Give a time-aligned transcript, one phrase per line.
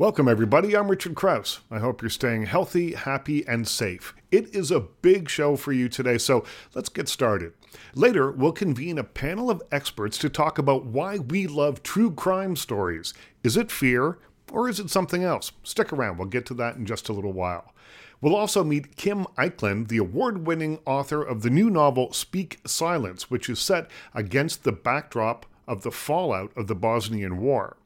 [0.00, 0.74] Welcome, everybody.
[0.74, 1.60] I'm Richard Crouse.
[1.70, 4.14] I hope you're staying healthy, happy, and safe.
[4.32, 6.42] It is a big show for you today, so
[6.74, 7.52] let's get started.
[7.94, 12.56] Later, we'll convene a panel of experts to talk about why we love true crime
[12.56, 13.12] stories.
[13.44, 14.16] Is it fear,
[14.50, 15.52] or is it something else?
[15.64, 17.74] Stick around, we'll get to that in just a little while.
[18.22, 23.30] We'll also meet Kim Echlin, the award winning author of the new novel Speak Silence,
[23.30, 27.76] which is set against the backdrop of the fallout of the Bosnian War.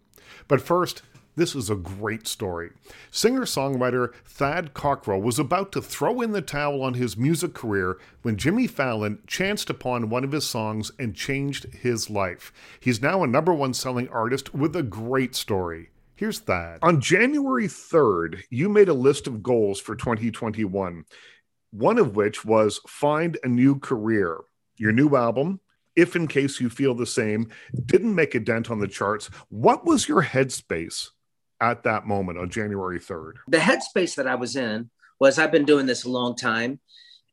[0.47, 1.03] But first,
[1.37, 2.71] this is a great story.
[3.11, 7.99] Singer songwriter Thad Cockrell was about to throw in the towel on his music career
[8.23, 12.53] when Jimmy Fallon chanced upon one of his songs and changed his life.
[12.79, 15.91] He's now a number one selling artist with a great story.
[16.15, 16.79] Here's Thad.
[16.83, 21.05] On January 3rd, you made a list of goals for 2021,
[21.73, 24.39] one of which was find a new career.
[24.77, 25.59] Your new album,
[25.97, 27.51] if in case you feel the same,
[27.87, 29.27] didn't make a dent on the charts.
[29.49, 31.11] What was your headspace
[31.71, 33.35] at that moment on January 3rd?
[33.49, 36.81] The headspace that I was in was I've been doing this a long time.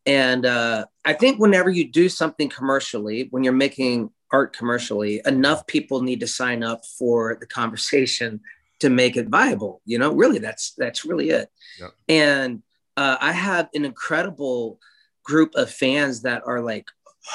[0.06, 5.68] And uh, I think whenever you do something commercially, when you're making art commercially, enough
[5.68, 8.42] people need to sign up for the conversation
[8.80, 9.82] to make it viable.
[9.86, 11.50] You know, really, that's that's really it.
[11.80, 11.90] Yeah.
[12.10, 12.64] And
[12.98, 14.80] uh, I have an incredible
[15.24, 16.88] group of fans that are like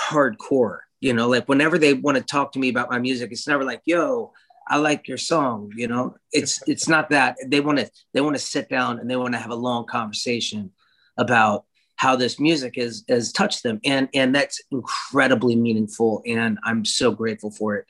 [0.09, 0.81] hardcore.
[1.01, 3.65] You know, like whenever they want to talk to me about my music, it's never
[3.65, 4.33] like, "Yo,
[4.69, 5.73] I like your song.
[5.77, 9.11] You know, it's it's not that they want to they want to sit down and
[9.11, 10.71] they want to have a long conversation
[11.17, 11.65] about
[11.97, 17.11] how this music has has touched them, and and that's incredibly meaningful, and I'm so
[17.11, 17.87] grateful for it.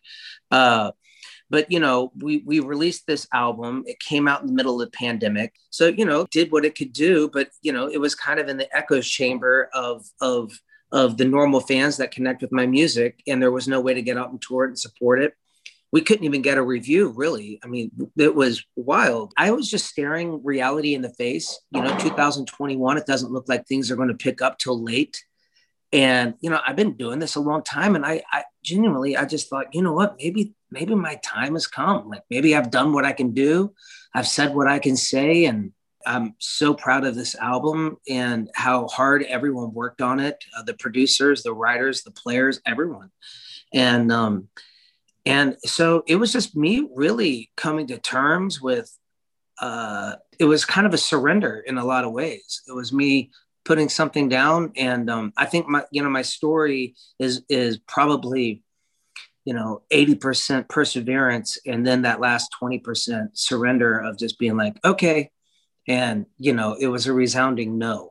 [0.51, 0.93] Uh,
[1.51, 3.85] but you know, we we released this album.
[3.87, 6.77] It came out in the middle of the pandemic, so you know, did what it
[6.77, 7.29] could do.
[7.29, 10.53] But you know, it was kind of in the echo chamber of of
[10.93, 14.03] of the normal fans that connect with my music, and there was no way to
[14.03, 15.35] get out and tour it and support it
[15.97, 17.59] we couldn't even get a review really.
[17.65, 19.33] I mean it was wild.
[19.39, 21.59] I was just staring reality in the face.
[21.71, 25.25] You know 2021 it doesn't look like things are going to pick up till late.
[25.95, 29.25] And you know i've been doing this a long time and i i genuinely i
[29.25, 30.17] just thought you know what?
[30.19, 32.11] Maybe maybe my time has come.
[32.11, 33.73] Like maybe i've done what i can do.
[34.15, 35.73] I've said what i can say and
[36.05, 40.75] i'm so proud of this album and how hard everyone worked on it uh, the
[40.75, 43.11] producers the writers the players everyone.
[43.73, 44.49] And um
[45.27, 48.97] and so it was just me really coming to terms with
[49.61, 52.63] uh, it was kind of a surrender in a lot of ways.
[52.69, 53.31] It was me
[53.65, 58.63] putting something down and um, i think my you know my story is is probably
[59.45, 65.31] you know 80% perseverance and then that last 20% surrender of just being like okay.
[65.89, 68.11] And you know it was a resounding no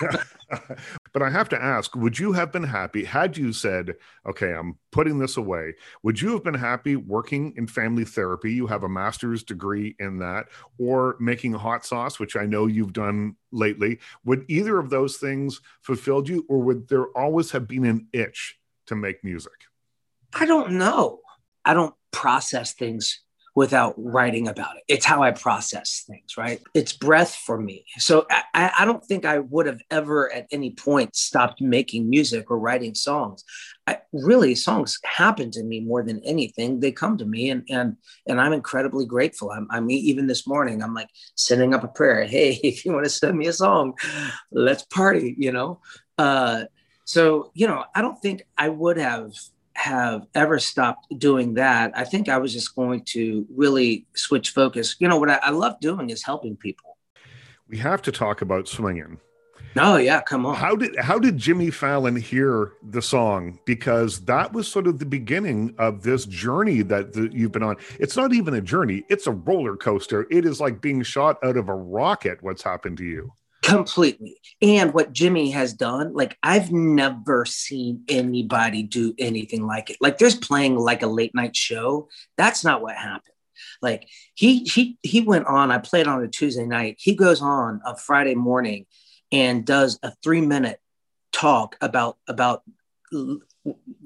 [1.12, 3.94] but I have to ask, would you have been happy had you said,
[4.26, 5.74] okay, I'm putting this away?
[6.02, 8.52] Would you have been happy working in family therapy?
[8.52, 10.46] You have a master's degree in that,
[10.78, 13.98] or making hot sauce, which I know you've done lately.
[14.24, 18.58] Would either of those things fulfilled you, or would there always have been an itch
[18.86, 19.52] to make music?
[20.34, 21.20] I don't know.
[21.64, 23.20] I don't process things
[23.56, 24.82] without writing about it.
[24.86, 26.60] It's how I process things, right?
[26.74, 27.86] It's breath for me.
[27.96, 32.50] So I, I don't think I would have ever at any point stopped making music
[32.50, 33.42] or writing songs.
[33.86, 36.80] I, really, songs happen to me more than anything.
[36.80, 37.96] They come to me, and and
[38.26, 39.50] and I'm incredibly grateful.
[39.50, 42.26] I'm, I mean, even this morning, I'm like sending up a prayer.
[42.36, 43.94] Hey, if you want to send me a song,
[44.52, 45.34] let's party.
[45.38, 45.80] You know.
[46.18, 46.64] Uh,
[47.04, 49.32] so you know, I don't think I would have
[49.76, 54.96] have ever stopped doing that, I think I was just going to really switch focus.
[54.98, 56.96] You know, what I, I love doing is helping people.
[57.68, 59.20] We have to talk about swinging.
[59.78, 60.54] Oh yeah, come on.
[60.54, 63.58] How did how did Jimmy Fallon hear the song?
[63.66, 67.76] Because that was sort of the beginning of this journey that the, you've been on.
[68.00, 70.26] It's not even a journey; it's a roller coaster.
[70.30, 72.38] It is like being shot out of a rocket.
[72.42, 73.32] What's happened to you?
[73.66, 74.40] Completely.
[74.62, 79.96] And what jimmy has done like i've never seen anybody do anything like it.
[80.00, 83.34] Like there's playing like a late night show that's not what happened.
[83.82, 86.96] Like he he he went on i played on a tuesday night.
[86.98, 88.86] He goes on a friday morning
[89.32, 90.80] and does a three minute
[91.32, 92.62] talk about about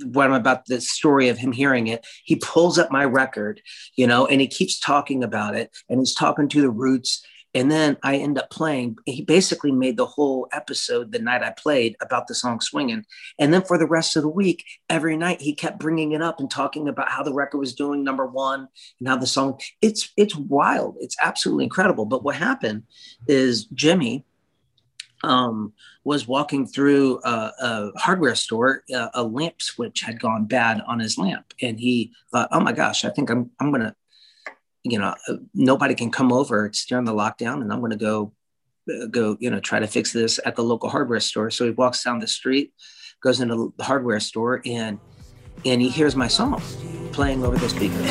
[0.05, 2.07] what I'm about the story of him hearing it.
[2.25, 3.61] He pulls up my record,
[3.95, 7.23] you know, and he keeps talking about it and he's talking to the roots
[7.55, 8.97] and then I end up playing.
[9.07, 13.05] He basically made the whole episode the night I played about the song Swinging.
[13.39, 16.39] And then for the rest of the week, every night he kept bringing it up
[16.39, 18.69] and talking about how the record was doing number one
[19.01, 20.97] and how the song, it's, it's wild.
[21.01, 22.05] It's absolutely incredible.
[22.05, 22.85] But what happened
[23.27, 24.25] is Jimmy
[25.25, 25.73] um,
[26.05, 28.85] was walking through a, a hardware store.
[28.93, 31.53] A, a lamp switch had gone bad on his lamp.
[31.61, 33.95] And he thought, oh my gosh, I think I'm, I'm to,
[34.83, 36.67] you know, uh, nobody can come over.
[36.67, 38.33] It's during the lockdown, and I'm going to go,
[38.91, 41.51] uh, go, you know, try to fix this at the local hardware store.
[41.51, 42.73] So he walks down the street,
[43.23, 44.99] goes into the hardware store, and
[45.65, 46.63] and he hears my song
[47.13, 48.07] playing over the speakers.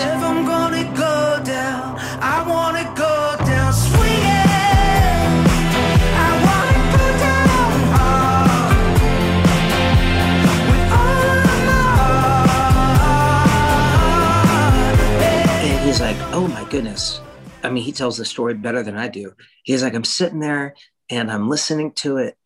[15.90, 17.20] He's like, oh my goodness.
[17.64, 19.34] I mean, he tells the story better than I do.
[19.64, 20.76] He's like, I'm sitting there
[21.10, 22.38] and I'm listening to it.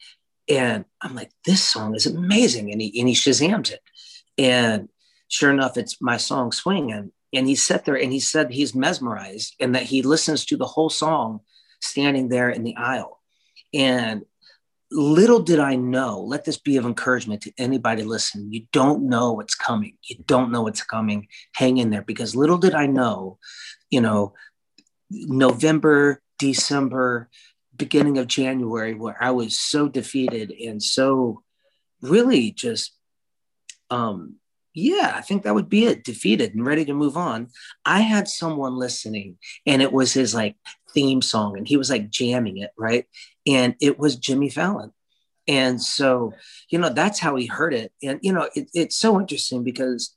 [0.47, 2.71] And I'm like, this song is amazing.
[2.71, 3.81] And he, and he Shazams it.
[4.37, 4.87] And
[5.27, 7.11] sure enough, it's my song Swinging.
[7.33, 10.65] And he sat there and he said he's mesmerized and that he listens to the
[10.65, 11.41] whole song
[11.81, 13.19] standing there in the aisle.
[13.73, 14.21] And
[14.93, 18.53] little did I know, let this be of encouragement to anybody listening.
[18.53, 19.97] You don't know what's coming.
[20.03, 21.27] You don't know what's coming.
[21.55, 23.39] Hang in there because little did I know,
[23.89, 24.33] you know,
[25.09, 27.29] November, December,
[27.75, 31.43] beginning of January, where I was so defeated and so
[32.01, 32.95] really just,
[33.89, 34.35] um,
[34.75, 36.03] yeah, I think that would be it.
[36.03, 37.49] Defeated and ready to move on.
[37.85, 39.37] I had someone listening,
[39.67, 40.55] and it was his like
[40.93, 43.05] theme song, and he was like jamming it, right?
[43.47, 44.91] And it was Jimmy Fallon.
[45.47, 46.33] And so,
[46.69, 47.91] you know, that's how he heard it.
[48.01, 50.15] And, you know, it, it's so interesting because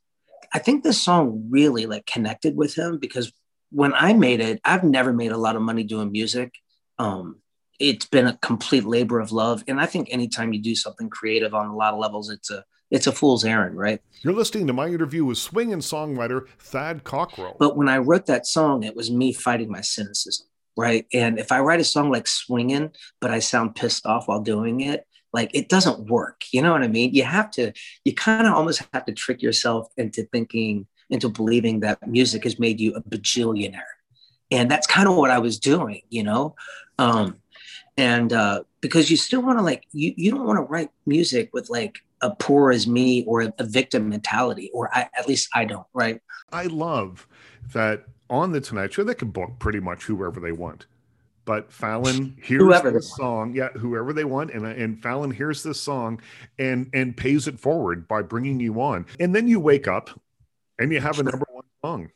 [0.53, 3.31] I think this song really like connected with him because
[3.71, 6.53] when I made it, I've never made a lot of money doing music.
[6.97, 7.41] Um,
[7.79, 9.63] it's been a complete labor of love.
[9.67, 12.63] And I think anytime you do something creative on a lot of levels, it's a,
[12.89, 14.01] it's a fool's errand, right?
[14.21, 17.57] You're listening to my interview with swing and songwriter Thad Cockrell.
[17.59, 20.47] But when I wrote that song, it was me fighting my cynicism
[20.77, 21.05] right?
[21.11, 24.81] And if I write a song like swinging, but I sound pissed off while doing
[24.81, 26.43] it, like it doesn't work.
[26.53, 27.13] You know what I mean?
[27.13, 27.73] You have to,
[28.05, 32.59] you kind of almost have to trick yourself into thinking, into believing that music has
[32.59, 33.81] made you a bajillionaire.
[34.51, 36.55] And that's kind of what I was doing, you know?
[36.99, 37.37] Um,
[37.97, 41.49] and uh, because you still want to like, you, you don't want to write music
[41.53, 45.65] with like a poor as me or a, victim mentality, or I, at least I
[45.65, 46.21] don't, right?
[46.51, 47.27] I love
[47.73, 50.85] that on the Tonight Show, they can book pretty much whoever they want.
[51.45, 55.79] But Fallon hears whoever the song, yeah, whoever they want, and and Fallon hears this
[55.79, 56.21] song
[56.59, 60.09] and and pays it forward by bringing you on, and then you wake up
[60.77, 62.09] and you have a number one song.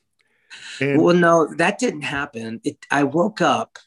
[0.82, 2.60] And well, no, that didn't happen.
[2.66, 3.80] It, I woke up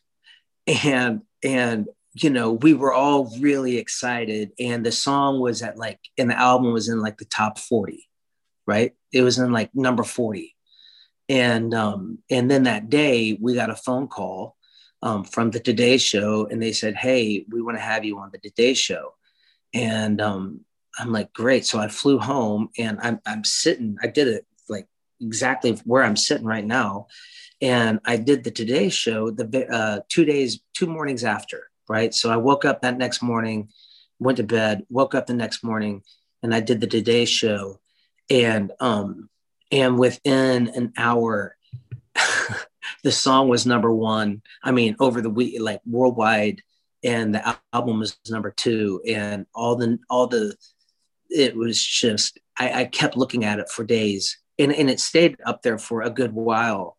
[0.67, 6.01] and and you know we were all really excited, and the song was at like,
[6.17, 8.09] and the album was in like the top forty,
[8.67, 8.95] right?
[9.13, 10.54] It was in like number forty
[11.29, 14.57] and um, and then that day we got a phone call
[15.03, 18.31] um, from the Today Show, and they said, "Hey, we want to have you on
[18.31, 19.15] the Today Show."
[19.73, 20.61] And um,
[20.99, 23.97] I'm like, "Great!" So I flew home, and I'm I'm sitting.
[24.03, 24.87] I did it like
[25.21, 27.07] exactly where I'm sitting right now,
[27.61, 31.71] and I did the Today Show the uh, two days, two mornings after.
[31.89, 32.15] Right.
[32.15, 33.69] So I woke up that next morning,
[34.19, 36.03] went to bed, woke up the next morning,
[36.43, 37.81] and I did the Today Show,
[38.31, 39.29] and um,
[39.75, 41.57] and within an hour
[43.03, 44.41] the song was number one.
[44.63, 46.63] I mean over the week like worldwide
[47.03, 49.03] and the album was number two.
[49.07, 50.57] And all the all the
[51.29, 54.39] it was just I, I kept looking at it for days.
[54.61, 56.97] And, and it stayed up there for a good while.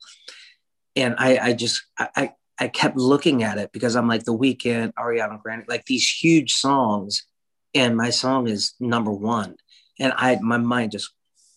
[0.97, 4.93] And i i just i i kept looking at it because i'm like the Weeknd
[4.93, 7.25] ariana grande like these huge songs.
[7.73, 9.55] And my song is number one.
[9.97, 11.11] And i my mind just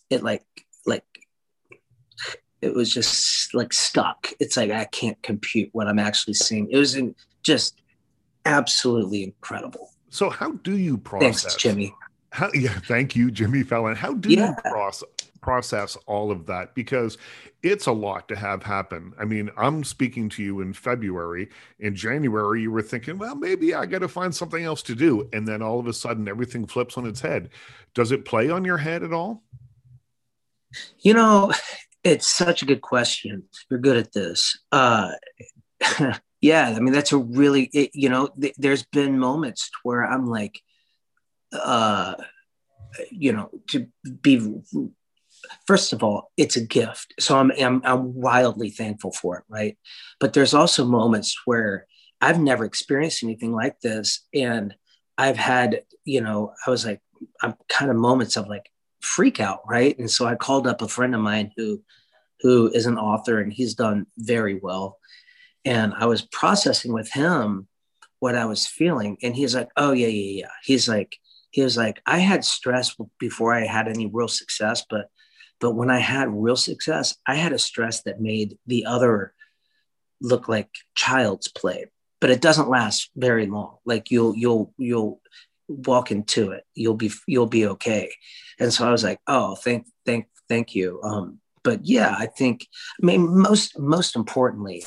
[0.09, 0.43] it like
[2.61, 4.31] it was just like stuck.
[4.39, 6.69] It's like I can't compute what I'm actually seeing.
[6.69, 7.81] It was in, just
[8.45, 9.91] absolutely incredible.
[10.09, 11.43] So how do you process?
[11.43, 11.93] Thanks, Jimmy.
[12.31, 13.95] How, yeah, thank you, Jimmy Fallon.
[13.95, 14.49] How do yeah.
[14.49, 15.09] you process
[15.41, 16.75] process all of that?
[16.75, 17.17] Because
[17.63, 19.13] it's a lot to have happen.
[19.19, 21.49] I mean, I'm speaking to you in February.
[21.79, 25.29] In January, you were thinking, well, maybe I got to find something else to do,
[25.33, 27.49] and then all of a sudden, everything flips on its head.
[27.93, 29.43] Does it play on your head at all?
[30.99, 31.53] You know,
[32.03, 33.43] it's such a good question.
[33.69, 34.57] You're good at this.
[34.71, 35.11] Uh,
[36.41, 38.29] yeah, I mean that's a really it, you know.
[38.39, 40.59] Th- there's been moments where I'm like,
[41.51, 42.15] uh,
[43.11, 43.87] you know, to
[44.21, 44.61] be.
[45.65, 49.77] First of all, it's a gift, so I'm, I'm I'm wildly thankful for it, right?
[50.19, 51.87] But there's also moments where
[52.19, 54.75] I've never experienced anything like this, and
[55.17, 57.01] I've had, you know, I was like,
[57.41, 58.69] I'm kind of moments of like,
[59.01, 59.97] freak out, right?
[59.97, 61.81] And so I called up a friend of mine who
[62.41, 64.97] who is an author and he's done very well.
[65.65, 67.67] And I was processing with him
[68.19, 69.17] what I was feeling.
[69.21, 70.51] And he's like, Oh, yeah, yeah, yeah.
[70.63, 71.17] He's like,
[71.51, 75.09] he was like, I had stress before I had any real success, but
[75.59, 79.33] but when I had real success, I had a stress that made the other
[80.21, 81.87] look like child's play,
[82.21, 83.77] but it doesn't last very long.
[83.85, 85.21] Like you'll you'll you'll
[85.69, 86.65] walk into it.
[86.73, 88.11] You'll be you'll be okay.
[88.59, 90.99] And so I was like, oh, thank thank thank you.
[91.03, 92.67] Um, but yeah, I think
[93.01, 94.83] I mean most most importantly,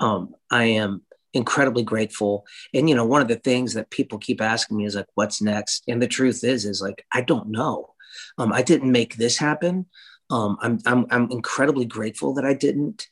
[0.00, 1.02] um, I am
[1.34, 2.46] incredibly grateful.
[2.74, 5.42] And you know, one of the things that people keep asking me is like, what's
[5.42, 5.84] next?
[5.86, 7.94] And the truth is, is like I don't know.
[8.38, 9.86] Um, I didn't make this happen.
[10.30, 13.06] Um, I'm I'm I'm incredibly grateful that I didn't.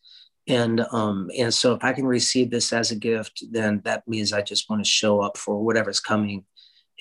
[0.49, 4.33] And um, and so if I can receive this as a gift, then that means
[4.33, 6.45] I just want to show up for whatever's coming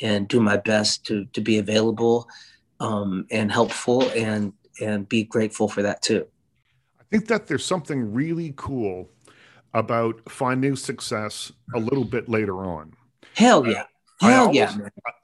[0.01, 2.27] and do my best to to be available
[2.79, 6.25] um, and helpful and and be grateful for that too.
[6.99, 9.09] I think that there's something really cool
[9.73, 12.93] about finding success a little bit later on.
[13.35, 13.83] Hell yeah.
[14.21, 14.77] Hell always, yeah.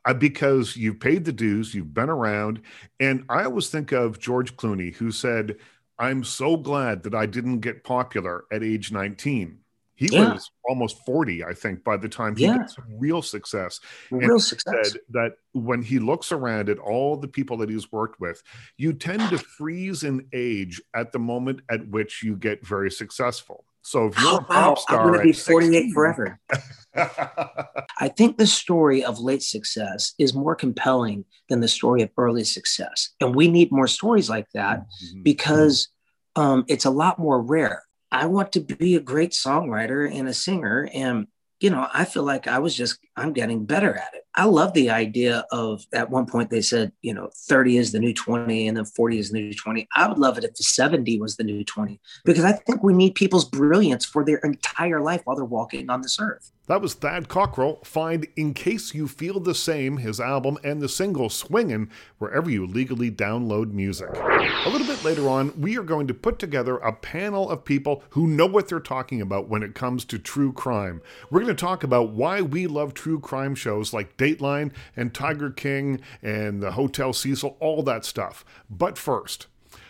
[0.06, 2.62] I, because you've paid the dues, you've been around.
[3.00, 5.56] And I always think of George Clooney, who said,
[5.98, 9.61] I'm so glad that I didn't get popular at age 19.
[10.02, 10.34] He yeah.
[10.34, 12.58] was almost 40, I think, by the time he yeah.
[12.58, 13.80] got some real success.
[14.10, 14.94] Real and success.
[14.94, 18.42] Said that when he looks around at all the people that he's worked with,
[18.78, 23.64] you tend to freeze in age at the moment at which you get very successful.
[23.84, 26.40] So if you're a pop star, I'm going to be 48 16, forever.
[26.96, 32.44] I think the story of late success is more compelling than the story of early
[32.44, 35.22] success, and we need more stories like that mm-hmm.
[35.22, 35.90] because
[36.36, 37.84] um, it's a lot more rare.
[38.12, 41.28] I want to be a great songwriter and a singer, and
[41.60, 44.24] you know, I feel like I was just, I'm getting better at it.
[44.36, 48.00] I love the idea of at one point they said, you know, 30 is the
[48.00, 49.88] new 20 and then 40 is the new 20.
[49.96, 52.94] I would love it if the 70 was the new 20 because I think we
[52.94, 56.52] need people's brilliance for their entire life while they're walking on this earth.
[56.68, 57.84] That was Thad Cockrell.
[57.84, 62.66] Find In Case You Feel the Same, his album, and the single Swingin' wherever you
[62.66, 64.08] legally download music.
[64.16, 68.04] A little bit later on, we are going to put together a panel of people
[68.12, 71.02] who know what they're talking about when it comes to true crime.
[71.30, 75.50] We're going to talk about why we love true crime shows like Dateline and Tiger
[75.50, 78.46] King and the Hotel Cecil, all that stuff.
[78.70, 79.48] But first,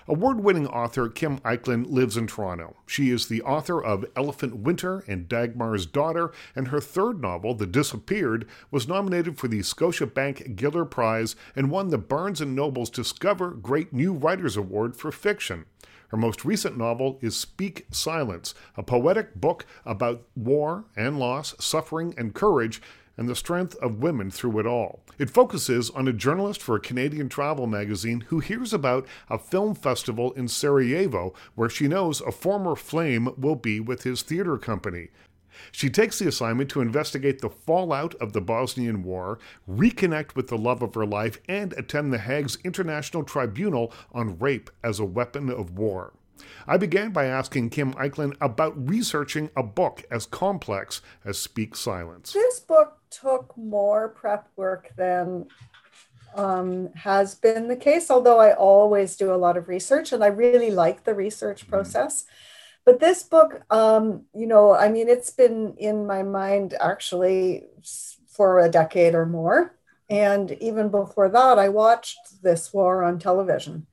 [0.07, 2.75] Award winning author Kim Echlin lives in Toronto.
[2.85, 7.67] She is the author of Elephant Winter and Dagmar's Daughter, and her third novel, The
[7.67, 13.51] Disappeared, was nominated for the Scotiabank Giller Prize and won the Barnes & Noble's Discover
[13.51, 15.65] Great New Writers Award for fiction.
[16.09, 22.13] Her most recent novel is Speak Silence, a poetic book about war and loss, suffering
[22.17, 22.81] and courage
[23.17, 25.03] and the strength of women through it all.
[25.17, 29.75] It focuses on a journalist for a Canadian travel magazine who hears about a film
[29.75, 35.09] festival in Sarajevo where she knows a former flame will be with his theater company.
[35.71, 39.37] She takes the assignment to investigate the fallout of the Bosnian War,
[39.69, 44.69] reconnect with the love of her life, and attend The Hague's International Tribunal on Rape
[44.83, 46.13] as a Weapon of War.
[46.67, 52.33] I began by asking Kim Echlin about researching a book as complex as Speak Silence.
[52.33, 55.47] This book took more prep work than
[56.35, 60.27] um, has been the case, although I always do a lot of research and I
[60.27, 61.71] really like the research mm-hmm.
[61.71, 62.25] process.
[62.85, 67.65] But this book, um, you know, I mean, it's been in my mind actually
[68.27, 69.75] for a decade or more.
[70.09, 73.85] And even before that, I watched this war on television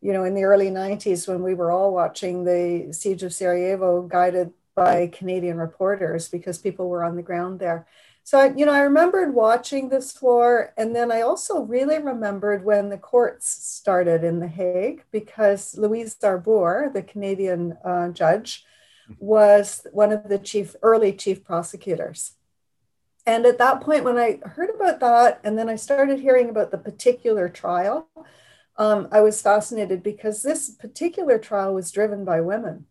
[0.00, 4.02] you know, in the early 90s when we were all watching the siege of Sarajevo
[4.02, 7.86] guided by Canadian reporters because people were on the ground there.
[8.30, 10.72] So, you know, I remembered watching this war.
[10.76, 16.16] And then I also really remembered when the courts started in The Hague because Louise
[16.22, 18.64] Arbour, the Canadian uh, judge,
[19.18, 22.36] was one of the chief early chief prosecutors.
[23.26, 26.70] And at that point, when I heard about that, and then I started hearing about
[26.70, 28.08] the particular trial,
[28.76, 32.86] um, I was fascinated because this particular trial was driven by women.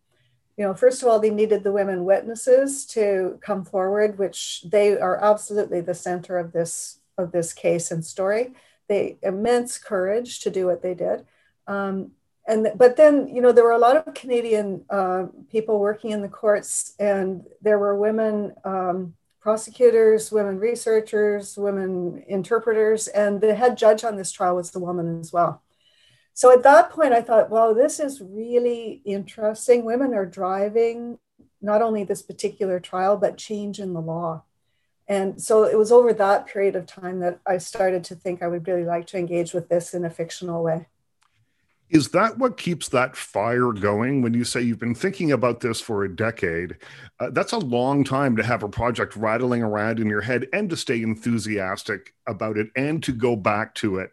[0.56, 4.98] You know, first of all, they needed the women witnesses to come forward, which they
[4.98, 8.52] are absolutely the center of this of this case and story.
[8.88, 11.24] They immense courage to do what they did.
[11.66, 12.12] Um,
[12.46, 16.22] and but then you know there were a lot of Canadian uh, people working in
[16.22, 23.76] the courts, and there were women um, prosecutors, women researchers, women interpreters, and the head
[23.76, 25.62] judge on this trial was the woman as well.
[26.34, 29.84] So at that point, I thought, wow, this is really interesting.
[29.84, 31.18] Women are driving
[31.60, 34.44] not only this particular trial, but change in the law.
[35.06, 38.48] And so it was over that period of time that I started to think I
[38.48, 40.86] would really like to engage with this in a fictional way.
[41.90, 45.80] Is that what keeps that fire going when you say you've been thinking about this
[45.80, 46.76] for a decade?
[47.18, 50.70] Uh, that's a long time to have a project rattling around in your head and
[50.70, 54.12] to stay enthusiastic about it and to go back to it.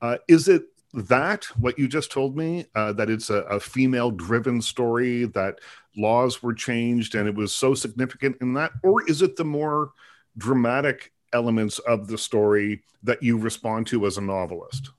[0.00, 4.10] Uh, is it that what you just told me uh, that it's a, a female
[4.10, 5.58] driven story that
[5.96, 9.92] laws were changed and it was so significant in that or is it the more
[10.36, 14.90] dramatic elements of the story that you respond to as a novelist?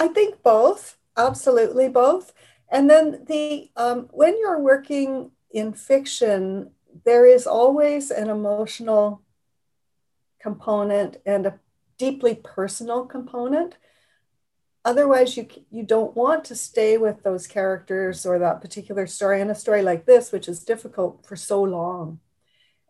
[0.00, 2.32] I think both absolutely both.
[2.70, 6.70] And then the um, when you're working in fiction
[7.04, 9.22] there is always an emotional
[10.40, 11.58] component and a
[11.96, 13.76] deeply personal component
[14.84, 19.50] otherwise you you don't want to stay with those characters or that particular story in
[19.50, 22.20] a story like this which is difficult for so long.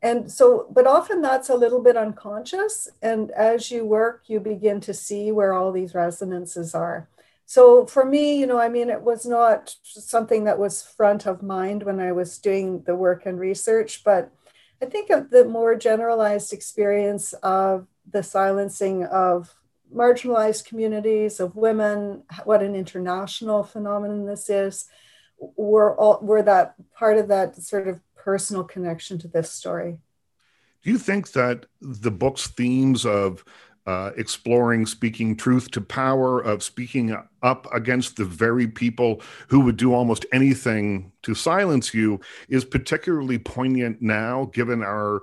[0.01, 4.81] And so but often that's a little bit unconscious and as you work you begin
[4.83, 7.09] to see where all these resonances are.
[7.47, 11.43] So for me you know i mean it was not something that was front of
[11.43, 14.31] mind when i was doing the work and research but
[14.83, 19.55] i think of the more generalized experience of the silencing of
[19.95, 24.87] marginalized communities of women what an international phenomenon this is
[25.39, 29.99] were all were that part of that sort of personal connection to this story
[30.83, 33.45] do you think that the book's themes of
[33.89, 39.79] uh, exploring speaking truth to power, of speaking up against the very people who would
[39.79, 45.23] do almost anything to silence you, is particularly poignant now, given our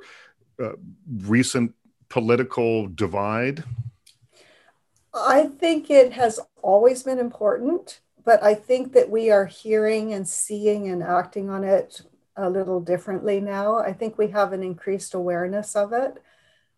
[0.60, 0.72] uh,
[1.08, 1.76] recent
[2.10, 3.64] political divide?
[5.16, 10.28] I think it has always been important, but I think that we are hearing and
[10.28, 12.02] seeing and acting on it
[12.36, 13.78] a little differently now.
[13.78, 16.22] I think we have an increased awareness of it.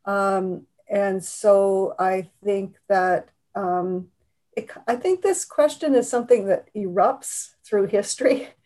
[0.05, 4.09] Um, and so I think that um,
[4.55, 8.49] it, I think this question is something that erupts through history.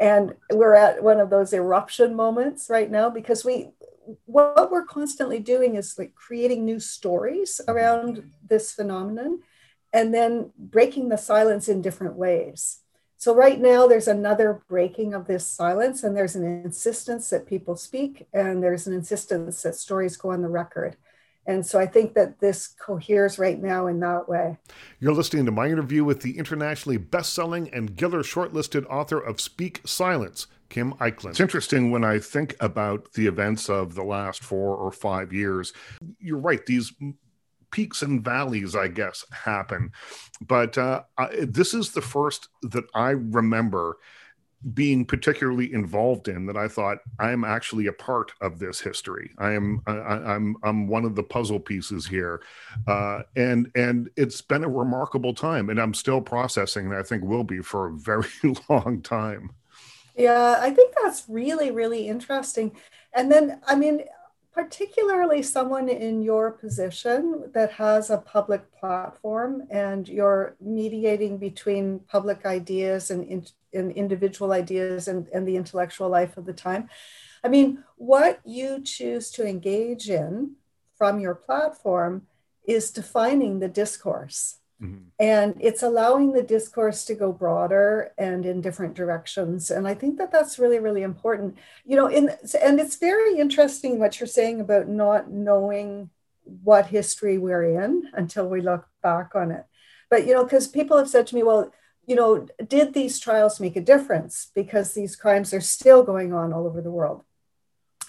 [0.00, 3.70] And we're at one of those eruption moments right now because we
[4.24, 9.40] what we're constantly doing is like creating new stories around this phenomenon
[9.92, 12.80] and then breaking the silence in different ways.
[13.16, 17.74] So, right now, there's another breaking of this silence, and there's an insistence that people
[17.74, 20.96] speak, and there's an insistence that stories go on the record.
[21.48, 24.58] And so I think that this coheres right now in that way.
[25.00, 29.80] You're listening to my interview with the internationally best-selling and Giller shortlisted author of Speak
[29.86, 31.30] Silence, Kim Echlin.
[31.30, 35.72] It's interesting when I think about the events of the last four or five years.
[36.18, 36.92] You're right; these
[37.70, 39.92] peaks and valleys, I guess, happen.
[40.40, 43.98] But uh, I, this is the first that I remember
[44.74, 49.30] being particularly involved in that I thought I am actually a part of this history.
[49.38, 52.42] I am I, I'm I'm one of the puzzle pieces here,
[52.86, 57.22] uh, and and it's been a remarkable time, and I'm still processing, and I think
[57.22, 58.28] will be for a very
[58.68, 59.50] long time.
[60.18, 62.76] Yeah, I think that's really really interesting.
[63.14, 64.02] And then I mean,
[64.52, 72.44] particularly someone in your position that has a public platform and you're mediating between public
[72.44, 76.88] ideas and, in, and individual ideas and, and the intellectual life of the time.
[77.44, 80.56] I mean, what you choose to engage in
[80.96, 82.26] from your platform
[82.66, 84.57] is defining the discourse.
[84.82, 85.08] Mm-hmm.
[85.18, 89.70] And it's allowing the discourse to go broader and in different directions.
[89.70, 91.56] And I think that that's really, really important.
[91.84, 92.30] You know, in,
[92.62, 96.10] and it's very interesting what you're saying about not knowing
[96.62, 99.64] what history we're in until we look back on it.
[100.10, 101.72] But, you know, because people have said to me, well,
[102.06, 104.50] you know, did these trials make a difference?
[104.54, 107.24] Because these crimes are still going on all over the world.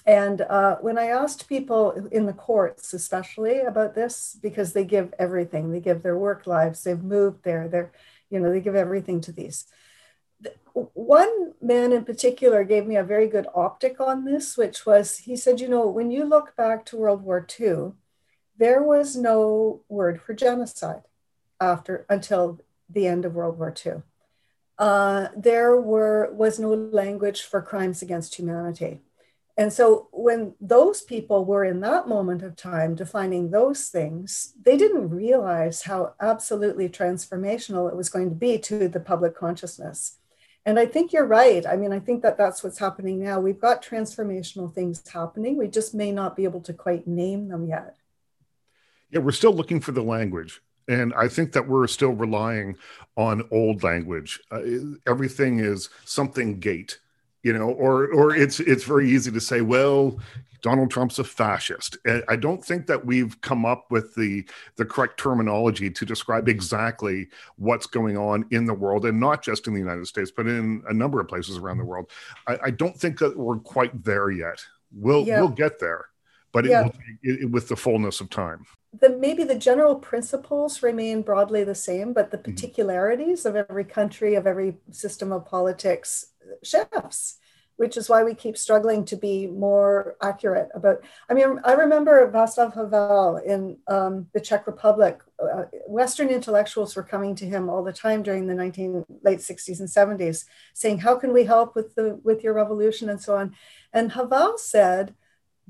[0.09, 5.13] And uh, when I asked people in the courts, especially about this, because they give
[5.19, 7.91] everything, they give their work lives, they've moved there, they're,
[8.31, 9.67] you know, they give everything to these.
[10.73, 15.35] One man in particular gave me a very good optic on this, which was he
[15.35, 17.91] said, you know, when you look back to World War II,
[18.57, 21.03] there was no word for genocide
[21.61, 24.01] after until the end of World War II.
[24.79, 29.01] Uh, there were was no language for crimes against humanity
[29.59, 34.77] and so when those people were in that moment of time defining those things, they
[34.77, 40.15] didn't realize how absolutely transformational it was going to be to the public consciousness.
[40.65, 41.65] And I think you're right.
[41.67, 43.41] I mean, I think that that's what's happening now.
[43.41, 45.57] We've got transformational things happening.
[45.57, 47.97] We just may not be able to quite name them yet.
[49.11, 50.61] Yeah, we're still looking for the language.
[50.87, 52.77] And I think that we're still relying
[53.17, 54.39] on old language.
[54.51, 54.61] Uh,
[55.05, 56.97] everything is something gate
[57.43, 60.19] you know or or it's it's very easy to say well
[60.61, 61.97] Donald Trump's a fascist.
[62.27, 67.27] I don't think that we've come up with the the correct terminology to describe exactly
[67.57, 70.83] what's going on in the world, and not just in the United States, but in
[70.89, 72.09] a number of places around the world.
[72.47, 74.61] I, I don't think that we're quite there yet.
[74.91, 75.39] We'll yeah.
[75.39, 76.05] we'll get there,
[76.51, 76.89] but yeah.
[77.23, 78.65] it, it, with the fullness of time.
[78.99, 82.53] The, maybe the general principles remain broadly the same, but the mm-hmm.
[82.55, 83.55] particularities mm-hmm.
[83.55, 86.25] of every country, of every system of politics
[86.63, 87.39] shifts
[87.79, 90.97] which is why we keep struggling to be more accurate about.
[91.29, 95.19] I mean, I remember Václav Havel in um, the Czech Republic.
[95.41, 99.79] Uh, Western intellectuals were coming to him all the time during the 19 late 60s
[99.79, 100.43] and 70s,
[100.73, 103.55] saying, "How can we help with the with your revolution?" and so on.
[103.93, 105.15] And Havel said,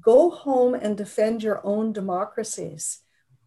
[0.01, 3.01] "Go home and defend your own democracies."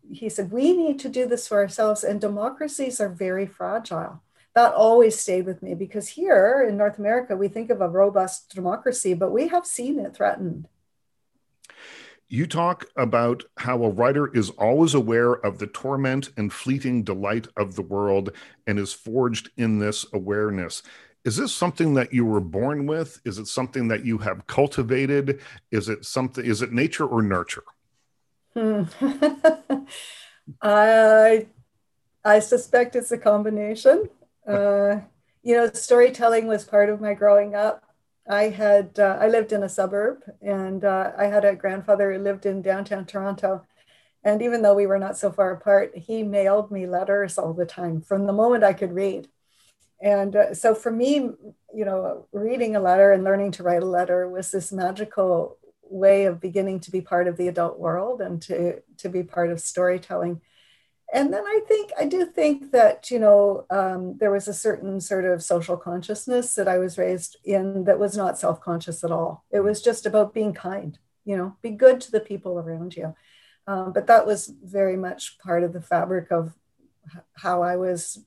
[0.09, 4.23] He said, "We need to do this for ourselves, and democracies are very fragile."
[4.55, 8.55] That always stayed with me because here in North America, we think of a robust
[8.55, 10.69] democracy, but we have seen it threatened.
[12.29, 17.47] You talk about how a writer is always aware of the torment and fleeting delight
[17.57, 18.31] of the world
[18.67, 20.83] and is forged in this awareness.
[21.25, 23.21] Is this something that you were born with?
[23.25, 25.41] Is it something that you have cultivated?
[25.71, 27.65] Is it something, is it nature or nurture?
[28.55, 28.85] Hmm.
[30.63, 31.47] I,
[32.25, 34.09] I suspect it's a combination.
[34.47, 35.01] Uh,
[35.43, 37.85] you know, storytelling was part of my growing up.
[38.29, 42.19] I had uh, I lived in a suburb, and uh, I had a grandfather who
[42.21, 43.67] lived in downtown Toronto.
[44.25, 47.67] And even though we were not so far apart, he mailed me letters all the
[47.67, 49.29] time from the moment I could read.
[50.01, 51.31] And uh, so for me,
[51.75, 56.25] you know, reading a letter and learning to write a letter was this magical way
[56.25, 59.61] of beginning to be part of the adult world and to to be part of
[59.61, 60.41] storytelling
[61.13, 65.01] and then I think I do think that you know um, there was a certain
[65.01, 69.45] sort of social consciousness that I was raised in that was not self-conscious at all.
[69.51, 73.15] It was just about being kind, you know, be good to the people around you.
[73.67, 76.55] Um, but that was very much part of the fabric of
[77.35, 78.25] how I was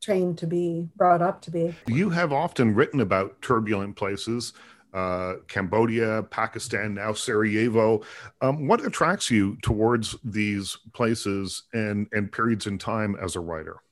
[0.00, 1.74] trained to be, brought up to be.
[1.86, 4.52] You have often written about turbulent places
[4.94, 8.02] uh, Cambodia, Pakistan, now Sarajevo.
[8.40, 13.82] Um, what attracts you towards these places and, and periods in time as a writer?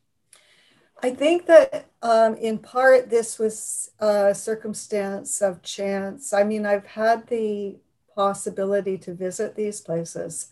[1.02, 6.32] I think that um, in part this was a circumstance of chance.
[6.32, 7.76] I mean, I've had the
[8.14, 10.48] possibility to visit these places.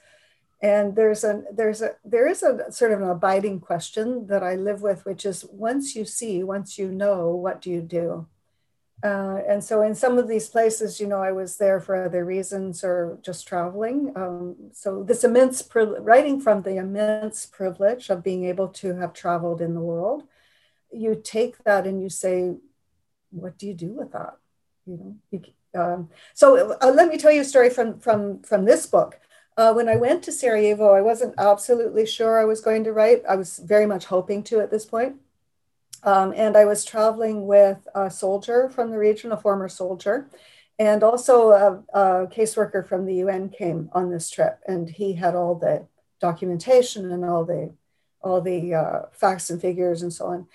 [0.62, 4.54] And there's a there's a there is a sort of an abiding question that I
[4.54, 8.26] live with, which is once you see, once you know, what do you do?
[9.02, 12.24] Uh, and so in some of these places, you know, I was there for other
[12.24, 14.12] reasons or just traveling.
[14.16, 19.60] Um, so this immense, writing from the immense privilege of being able to have traveled
[19.60, 20.24] in the world,
[20.90, 22.54] you take that and you say,
[23.30, 24.36] what do you do with that?
[24.86, 25.42] You know,
[25.74, 29.18] um, so uh, let me tell you a story from, from, from this book.
[29.56, 33.22] Uh, when I went to Sarajevo, I wasn't absolutely sure I was going to write.
[33.28, 35.16] I was very much hoping to at this point.
[36.04, 40.28] Um, and I was traveling with a soldier from the region, a former soldier,
[40.78, 45.34] and also a, a, caseworker from the UN came on this trip, and he had
[45.34, 45.86] all the
[46.20, 47.72] documentation and all the
[48.20, 50.46] all the uh, facts and figures and so on.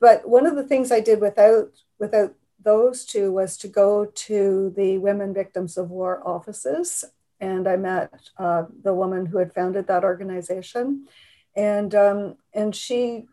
[0.00, 4.72] But one of the things I did without without those two was to go to
[4.76, 7.04] the women victims of war offices,
[7.38, 11.06] and I met uh, the woman who had founded that organization,
[11.54, 13.26] and um, and she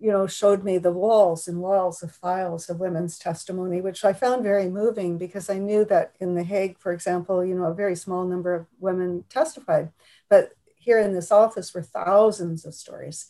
[0.00, 4.12] you know, showed me the walls and walls of files of women's testimony, which I
[4.12, 7.74] found very moving because I knew that in The Hague, for example, you know, a
[7.74, 9.90] very small number of women testified.
[10.28, 13.26] But here in this office were thousands of stories.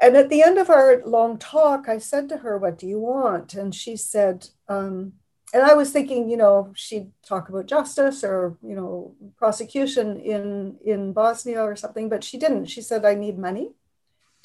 [0.00, 3.00] And at the end of our long talk, I said to her, What do you
[3.00, 3.54] want?
[3.54, 5.14] And she said, um,
[5.54, 10.76] and I was thinking, you know, she'd talk about justice or, you know, prosecution in,
[10.84, 12.66] in Bosnia or something, but she didn't.
[12.66, 13.70] She said, I need money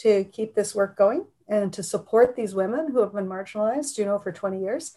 [0.04, 4.06] to keep this work going and to support these women who have been marginalized, you
[4.06, 4.96] know, for 20 years.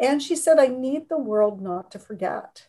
[0.00, 2.66] And she said, I need the world not to forget.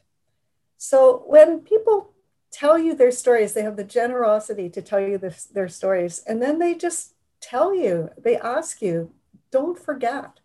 [0.77, 2.11] So when people
[2.51, 6.41] tell you their stories, they have the generosity to tell you this, their stories, and
[6.41, 9.11] then they just tell you, they ask you,
[9.51, 10.41] don't forget.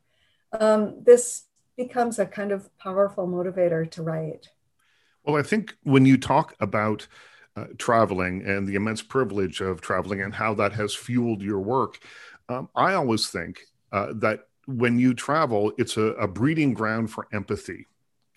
[0.53, 1.45] Um, this
[1.77, 4.51] becomes a kind of powerful motivator to write.
[5.25, 7.09] Well, I think when you talk about
[7.57, 11.99] uh, traveling and the immense privilege of traveling and how that has fueled your work,
[12.49, 17.29] um, I always think uh, that when you travel, it's a, a breeding ground for
[17.33, 17.87] empathy.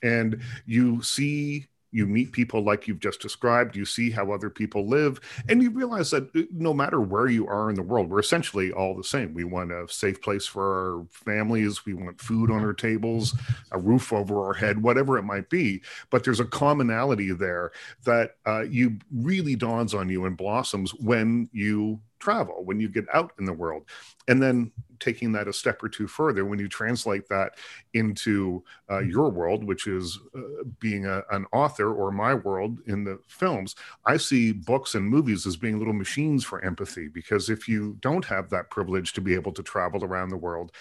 [0.01, 4.87] And you see you meet people like you've just described you see how other people
[4.87, 8.19] live and you realize that uh, no matter where you are in the world we're
[8.19, 9.33] essentially all the same.
[9.33, 10.63] We want a safe place for
[10.99, 13.35] our families we want food on our tables
[13.71, 15.81] a roof over our head whatever it might be.
[16.09, 17.71] But there's a commonality there
[18.03, 23.05] that uh, you really dawns on you and blossoms when you travel, when you get
[23.13, 23.83] out in the world.
[24.27, 27.53] And then taking that a step or two further, when you translate that
[27.93, 33.03] into uh, your world, which is uh, being a, an author, or my world in
[33.03, 37.07] the films, I see books and movies as being little machines for empathy.
[37.07, 40.71] Because if you don't have that privilege to be able to travel around the world,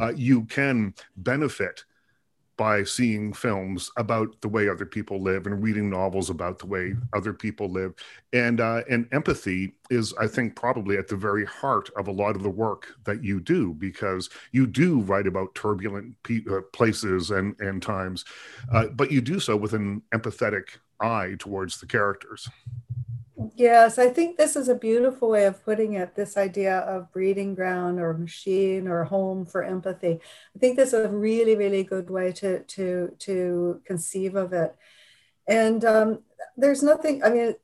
[0.00, 1.84] uh, you can benefit
[2.58, 6.94] by seeing films about the way other people live and reading novels about the way
[7.14, 7.94] other people live.
[8.34, 12.36] And uh, and empathy is i think probably at the very heart of a lot
[12.36, 17.30] of the work that you do because you do write about turbulent pe- uh, places
[17.30, 18.24] and and times
[18.72, 22.48] uh, but you do so with an empathetic eye towards the characters
[23.54, 27.54] Yes, I think this is a beautiful way of putting it this idea of breeding
[27.54, 30.18] ground or machine or home for empathy.
[30.56, 34.74] I think this is a really, really good way to, to, to conceive of it.
[35.46, 36.20] And um,
[36.56, 37.54] there's nothing, I mean,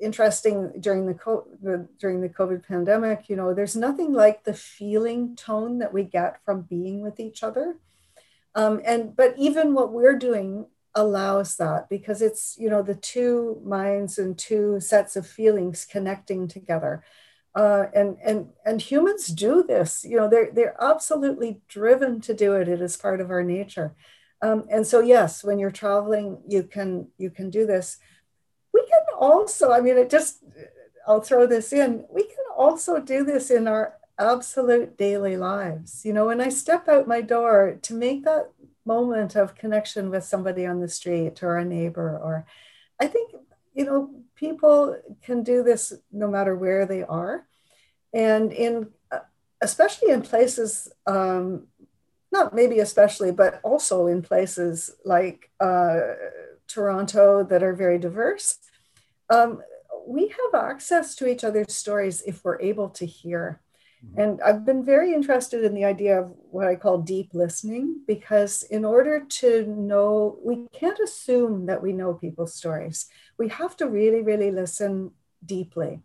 [0.00, 5.78] interesting during the during the COVID pandemic, you know, there's nothing like the feeling tone
[5.78, 7.76] that we get from being with each other.
[8.54, 13.60] Um, and but even what we're doing allows that because it's you know the two
[13.64, 17.02] minds and two sets of feelings connecting together.
[17.54, 22.54] Uh, and and and humans do this you know they're they're absolutely driven to do
[22.54, 22.68] it.
[22.68, 23.94] It is part of our nature.
[24.40, 27.98] Um, and so yes when you're traveling you can you can do this.
[28.72, 30.42] We can also i mean it just
[31.06, 32.04] i'll throw this in.
[32.10, 36.04] We can also do this in our absolute daily lives.
[36.04, 38.50] You know when i step out my door to make that
[38.84, 42.44] moment of connection with somebody on the street or a neighbor or
[43.00, 43.32] i think
[43.74, 47.46] you know people can do this no matter where they are
[48.12, 49.20] and in uh,
[49.62, 51.66] especially in places um,
[52.32, 56.00] not maybe especially but also in places like uh,
[56.66, 58.58] toronto that are very diverse
[59.30, 59.62] um,
[60.06, 63.60] we have access to each other's stories if we're able to hear.
[64.16, 68.62] And I've been very interested in the idea of what I call deep listening because,
[68.64, 73.06] in order to know, we can't assume that we know people's stories.
[73.38, 75.12] We have to really, really listen
[75.44, 76.00] deeply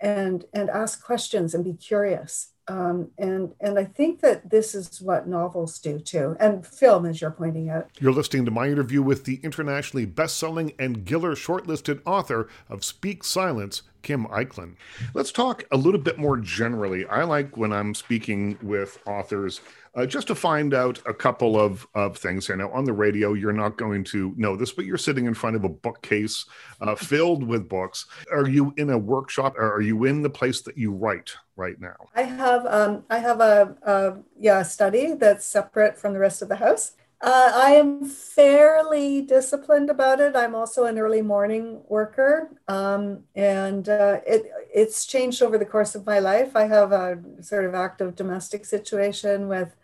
[0.00, 2.52] and, and ask questions and be curious.
[2.68, 7.20] Um, and and I think that this is what novels do too, and film, as
[7.20, 7.90] you're pointing out.
[7.98, 13.24] You're listening to my interview with the internationally best-selling and Giller shortlisted author of Speak
[13.24, 14.74] Silence, Kim Echlin.
[15.14, 17.06] Let's talk a little bit more generally.
[17.06, 19.60] I like when I'm speaking with authors
[19.94, 22.56] uh, just to find out a couple of, of things here.
[22.56, 25.56] Now, on the radio, you're not going to know this, but you're sitting in front
[25.56, 26.46] of a bookcase
[26.80, 28.06] uh, filled with books.
[28.32, 31.80] Are you in a workshop or are you in the place that you write right
[31.80, 31.96] now?
[32.14, 36.48] I have um, I have a, a yeah study that's separate from the rest of
[36.48, 36.92] the house.
[37.22, 40.34] Uh, I am fairly disciplined about it.
[40.34, 45.94] I'm also an early morning worker, um, and uh, it it's changed over the course
[45.94, 46.56] of my life.
[46.56, 49.76] I have a sort of active domestic situation with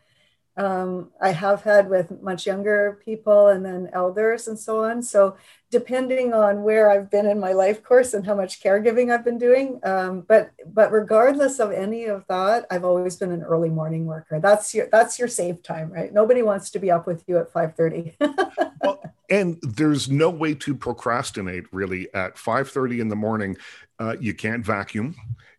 [0.57, 5.03] um, I have had with much younger people and then elders and so on.
[5.03, 5.37] So
[5.71, 9.39] depending on where I've been in my life course and how much caregiving I've been
[9.39, 14.07] doing, um, but but regardless of any of that, I've always been an early morning
[14.07, 14.41] worker.
[14.41, 16.13] That's your that's your safe time, right?
[16.13, 18.17] Nobody wants to be up with you at five thirty.
[18.83, 23.57] well, and there's no way to procrastinate really at five thirty in the morning.
[23.99, 25.15] Uh, you can't vacuum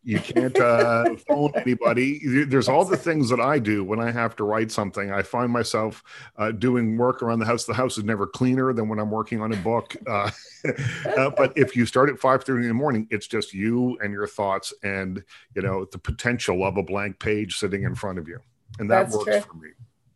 [0.07, 2.45] you can't uh, phone anybody.
[2.45, 5.11] There's all the things that I do when I have to write something.
[5.11, 6.01] I find myself
[6.37, 7.65] uh, doing work around the house.
[7.65, 9.97] The house is never cleaner than when I'm working on a book.
[10.07, 10.31] Uh,
[11.17, 14.27] uh but if you start at 5:30 in the morning, it's just you and your
[14.27, 15.21] thoughts, and
[15.53, 18.39] you know the potential of a blank page sitting in front of you,
[18.79, 19.41] and that that's works true.
[19.41, 19.69] for me.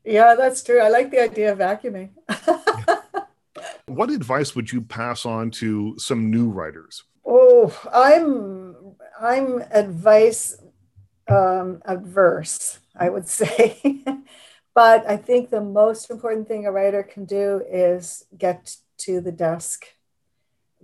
[0.06, 0.80] Yeah, that's true.
[0.80, 2.12] I like the idea of vacuuming.
[3.88, 7.04] what advice would you pass on to some new writers?
[7.26, 8.71] Oh, I'm
[9.22, 10.58] I'm advice
[11.30, 14.04] um, adverse, I would say.
[14.74, 19.32] but I think the most important thing a writer can do is get to the
[19.32, 19.86] desk.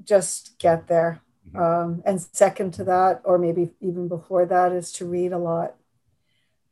[0.04, 1.22] Just get there.
[1.50, 1.60] Mm-hmm.
[1.60, 5.76] Um, and second to that, or maybe even before that, is to read a lot.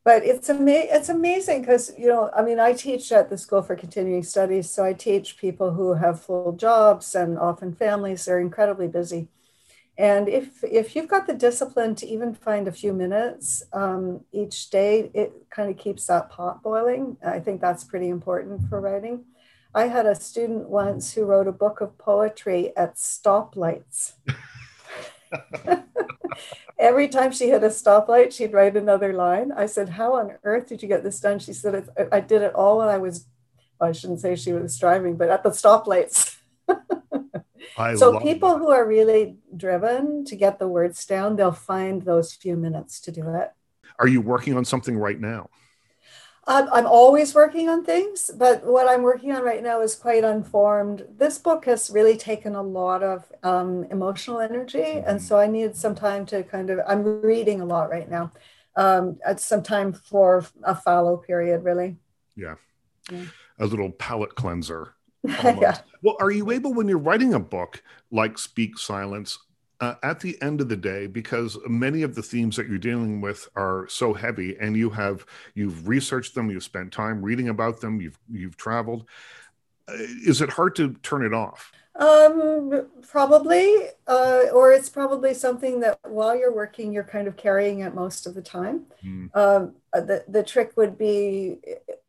[0.04, 3.64] But it's ama- it's amazing because you know I mean I teach at the School
[3.64, 8.26] for Continuing Studies, so I teach people who have full jobs and often families.
[8.26, 9.30] They're incredibly busy,
[9.98, 14.70] and if if you've got the discipline to even find a few minutes um, each
[14.70, 17.18] day, it kind of keeps that pot boiling.
[17.26, 19.24] I think that's pretty important for writing.
[19.74, 24.14] I had a student once who wrote a book of poetry at stoplights.
[26.78, 29.52] Every time she hit a stoplight, she'd write another line.
[29.52, 31.40] I said, How on earth did you get this done?
[31.40, 33.28] She said, I did it all when I was,
[33.80, 36.38] well, I shouldn't say she was driving, but at the stoplights.
[37.78, 38.60] I so people that.
[38.60, 43.12] who are really driven to get the words down, they'll find those few minutes to
[43.12, 43.52] do it.
[44.00, 45.50] Are you working on something right now?
[46.48, 50.24] Um, I'm always working on things, but what I'm working on right now is quite
[50.24, 51.04] unformed.
[51.18, 55.10] This book has really taken a lot of um, emotional energy, mm-hmm.
[55.10, 56.82] and so I need some time to kind of.
[56.88, 58.32] I'm reading a lot right now.
[58.76, 61.98] Um, some time for a fallow period, really.
[62.36, 62.56] Yeah,
[63.12, 63.26] yeah.
[63.58, 64.94] a little palate cleanser.
[65.44, 65.80] yeah.
[66.02, 69.38] Well, are you able when you're writing a book like Speak Silence?
[69.82, 73.22] uh, at the end of the day, because many of the themes that you're dealing
[73.22, 77.82] with are so heavy, and you have you've researched them, you've spent time reading about
[77.82, 79.06] them, you've you've traveled.
[79.88, 79.94] Uh,
[80.26, 81.72] is it hard to turn it off?
[81.98, 83.74] Um, probably,
[84.08, 88.28] uh, or it's probably something that while you're working, you're kind of carrying it most
[88.28, 88.86] of the time.
[89.04, 89.36] Mm.
[89.36, 91.58] Um, the the trick would be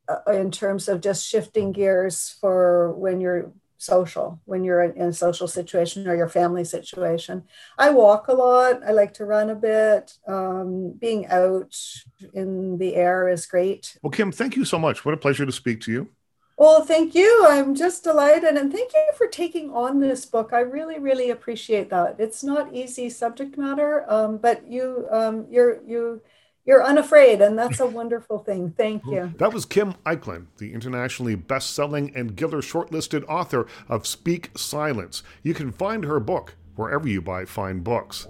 [0.09, 5.13] uh, in terms of just shifting gears for when you're social when you're in a
[5.13, 7.45] social situation or your family situation.
[7.79, 8.83] I walk a lot.
[8.85, 10.15] I like to run a bit.
[10.27, 11.77] Um, being out
[12.33, 13.99] in the air is great.
[14.03, 15.05] Well, Kim, thank you so much.
[15.05, 16.09] What a pleasure to speak to you.
[16.59, 17.45] Well, thank you.
[17.47, 18.57] I'm just delighted.
[18.57, 20.55] And thank you for taking on this book.
[20.55, 22.17] I really, really appreciate that.
[22.19, 26.23] It's not easy subject matter, um, but you, um, you're, you,
[26.67, 28.75] you're unafraid, and that's a wonderful thing.
[28.77, 29.33] Thank you.
[29.39, 35.23] That was Kim Echlin, the internationally best selling and Giller shortlisted author of Speak Silence.
[35.43, 38.27] You can find her book wherever you buy fine books.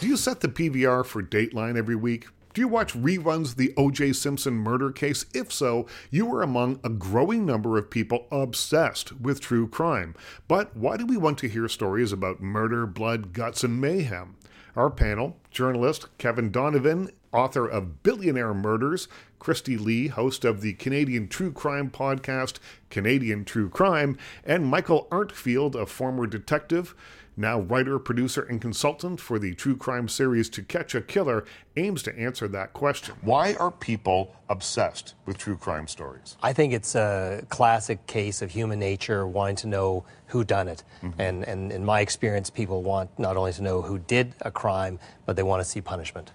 [0.00, 2.26] Do you set the PVR for Dateline every week?
[2.52, 4.14] Do you watch reruns of the O.J.
[4.14, 5.26] Simpson murder case?
[5.34, 10.14] If so, you are among a growing number of people obsessed with true crime.
[10.48, 14.36] But why do we want to hear stories about murder, blood, guts, and mayhem?
[14.76, 19.08] Our panel journalist Kevin Donovan, author of Billionaire Murders,
[19.40, 22.58] Kristi Lee, host of the Canadian true crime podcast
[22.90, 26.94] Canadian True Crime, and Michael Arntfield, a former detective
[27.36, 31.44] now writer, producer, and consultant for the true crime series To Catch a Killer,
[31.76, 33.14] aims to answer that question.
[33.20, 36.36] Why are people obsessed with true crime stories?
[36.42, 40.82] I think it's a classic case of human nature wanting to know who done it.
[41.02, 41.20] Mm-hmm.
[41.20, 44.98] And, and in my experience, people want not only to know who did a crime,
[45.26, 46.32] but they want to see punishment.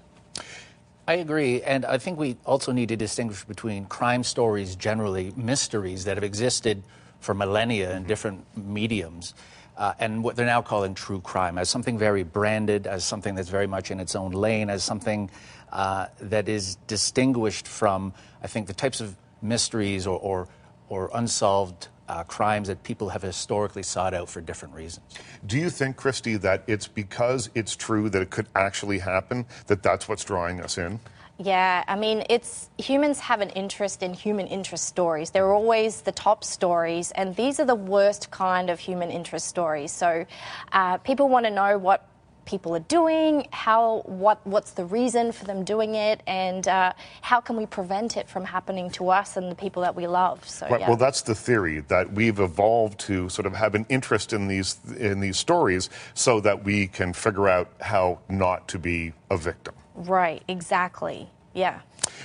[1.08, 6.06] I agree, and I think we also need to distinguish between crime stories generally, mysteries
[6.06, 6.84] that have existed
[7.20, 9.34] for millennia in different mediums,
[9.78, 13.50] uh, and what they're now calling true crime as something very branded, as something that's
[13.50, 15.30] very much in its own lane, as something
[15.72, 20.48] uh, that is distinguished from, I think, the types of mysteries or, or,
[20.88, 25.06] or unsolved uh, crimes that people have historically sought out for different reasons.
[25.46, 29.82] Do you think, Kristi, that it's because it's true that it could actually happen that
[29.82, 31.00] that's what's drawing us in?
[31.40, 35.32] Yeah, I mean, it's humans have an interest in human interest stories.
[35.32, 39.92] They're always the top stories, and these are the worst kind of human interest stories.
[39.92, 40.26] So,
[40.74, 42.06] uh, people want to know what
[42.52, 47.40] people are doing, how, what, what's the reason for them doing it, and uh, how
[47.40, 50.48] can we prevent it from happening to us and the people that we love.
[50.48, 50.88] So, right, yeah.
[50.90, 54.78] Well, that's the theory that we've evolved to sort of have an interest in these
[54.98, 59.74] in these stories, so that we can figure out how not to be a victim.
[59.96, 61.30] Right, exactly.
[61.54, 61.82] Yeah.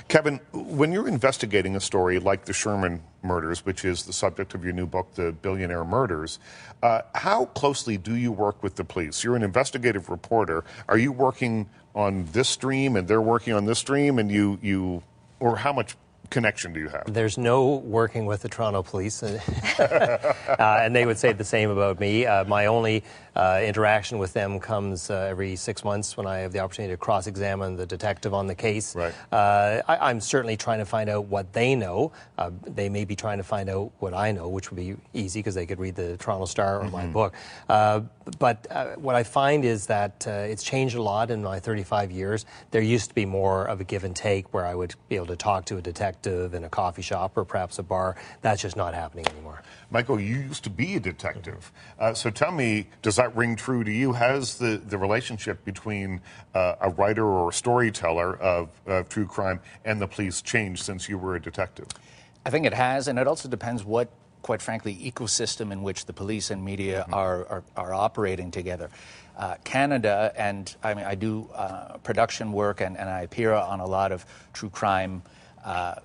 [0.08, 4.64] Kevin, when you're investigating a story like the Sherman murders, which is the subject of
[4.64, 6.38] your new book, The Billionaire Murders,
[6.82, 9.24] uh, how closely do you work with the police?
[9.24, 10.64] You're an investigative reporter.
[10.88, 15.02] Are you working on this stream and they're working on this stream and you, you
[15.40, 15.96] or how much
[16.30, 17.04] connection do you have?
[17.06, 19.22] There's no working with the Toronto police,
[19.78, 22.26] uh, and they would say the same about me.
[22.26, 23.04] Uh, my only
[23.36, 26.96] uh, interaction with them comes uh, every six months when I have the opportunity to
[26.96, 28.96] cross-examine the detective on the case.
[28.96, 29.14] Right.
[29.30, 32.12] Uh, I, am certainly trying to find out what they know.
[32.38, 35.40] Uh, they may be trying to find out what I know, which would be easy
[35.40, 36.92] because they could read the Toronto Star or mm-hmm.
[36.92, 37.34] my book.
[37.68, 38.00] Uh,
[38.38, 42.46] but uh, what I find is that it's changed a lot in my 35 years.
[42.70, 45.26] There used to be more of a give and take where I would be able
[45.26, 48.16] to talk to a detective in a coffee shop or perhaps a bar.
[48.40, 49.62] That's just not happening anymore.
[49.90, 51.72] Michael, you used to be a detective.
[51.98, 54.12] Uh, so tell me, does that ring true to you?
[54.12, 56.20] Has the, the relationship between
[56.54, 61.08] uh, a writer or a storyteller of, of true crime and the police changed since
[61.08, 61.86] you were a detective?
[62.44, 64.08] I think it has, and it also depends what,
[64.42, 67.14] quite frankly, ecosystem in which the police and media mm-hmm.
[67.14, 68.90] are, are, are, operating together.
[69.36, 73.80] Uh, Canada, and I mean, I do uh, production work and, and I appear on
[73.80, 75.22] a lot of true crime,
[75.64, 75.96] uh,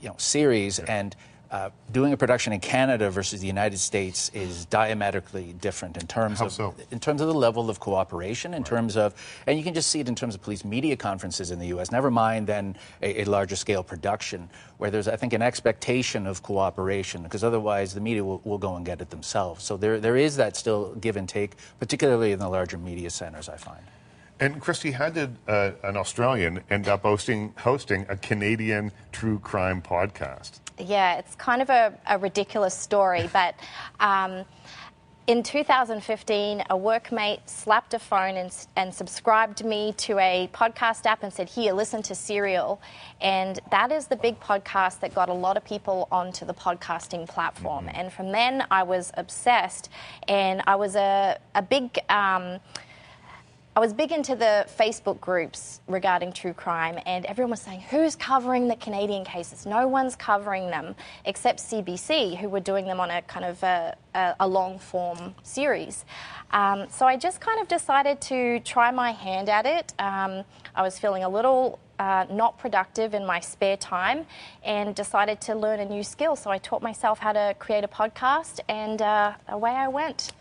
[0.00, 0.98] you know, series, yeah.
[0.98, 1.16] and
[1.52, 6.38] uh, doing a production in Canada versus the United States is diametrically different in terms
[6.38, 6.74] How of so?
[6.90, 9.14] in terms of the level of cooperation, in terms of,
[9.46, 11.92] and you can just see it in terms of police media conferences in the U.S.
[11.92, 14.48] Never mind then a, a larger scale production
[14.78, 18.74] where there's, I think, an expectation of cooperation because otherwise the media will, will go
[18.76, 19.62] and get it themselves.
[19.62, 23.50] So there there is that still give and take, particularly in the larger media centers.
[23.50, 23.82] I find.
[24.40, 29.82] And Kristi, how did uh, an Australian end up hosting hosting a Canadian true crime
[29.82, 30.58] podcast?
[30.82, 33.54] Yeah, it's kind of a, a ridiculous story, but
[34.00, 34.44] um,
[35.28, 41.22] in 2015, a workmate slapped a phone and, and subscribed me to a podcast app
[41.22, 42.80] and said, Here, listen to Serial.
[43.20, 47.28] And that is the big podcast that got a lot of people onto the podcasting
[47.28, 47.86] platform.
[47.86, 48.00] Mm-hmm.
[48.00, 49.90] And from then, I was obsessed,
[50.26, 51.98] and I was a, a big.
[52.08, 52.58] Um,
[53.74, 58.14] I was big into the Facebook groups regarding true crime, and everyone was saying, Who's
[58.14, 59.64] covering the Canadian cases?
[59.64, 60.94] No one's covering them
[61.24, 65.34] except CBC, who were doing them on a kind of a, a, a long form
[65.42, 66.04] series.
[66.50, 69.94] Um, so I just kind of decided to try my hand at it.
[69.98, 70.44] Um,
[70.74, 74.26] I was feeling a little uh, not productive in my spare time
[74.64, 76.36] and decided to learn a new skill.
[76.36, 80.32] So I taught myself how to create a podcast, and uh, away I went.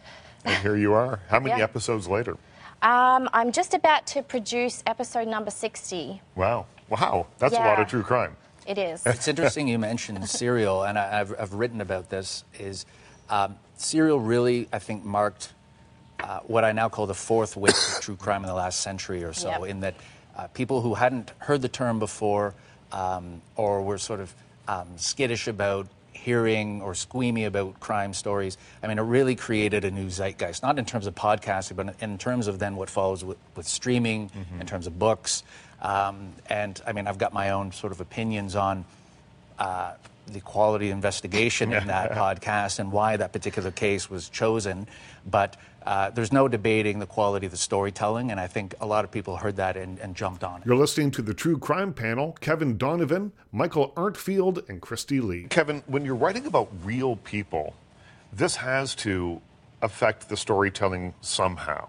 [0.44, 1.22] And here you are.
[1.30, 1.64] How many Yeah.
[1.64, 2.36] episodes later?
[2.82, 6.22] Um, I'm just about to produce episode number 60.
[6.36, 6.66] Wow.
[6.90, 7.28] Wow.
[7.38, 8.36] That's a lot of true crime.
[8.68, 9.06] It is.
[9.06, 12.44] It's interesting you mentioned Serial, and I, I've, I've written about this.
[12.60, 12.86] Is
[13.30, 15.54] um, Serial really, I think, marked
[16.20, 19.24] uh, what I now call the fourth wave of true crime in the last century
[19.24, 19.64] or so, Yep.
[19.66, 19.96] in that
[20.38, 22.54] uh, people who hadn't heard the term before
[22.92, 24.34] um, or were sort of
[24.68, 25.88] um, skittish about
[26.22, 28.58] hearing or squeamy about crime stories.
[28.84, 32.18] I mean, it really created a new zeitgeist, not in terms of podcasting, but in
[32.18, 35.44] terms of then what follows with, with streaming, in terms of books.
[35.82, 38.86] Um, and I mean, I've got my own sort of opinions on
[39.58, 39.94] uh,
[40.28, 44.88] the quality investigation in that podcast and why that particular case was chosen.
[45.26, 49.04] But uh, there's no debating the quality of the storytelling, and I think a lot
[49.04, 50.68] of people heard that and, and jumped on it.
[50.68, 52.38] You're listening to the True Crime Panel.
[52.40, 55.48] Kevin Donovan, Michael Arntfield, and Kristi Lee.
[55.50, 57.74] Kevin, when you're writing about real people,
[58.32, 59.42] this has to
[59.82, 61.88] affect the storytelling somehow.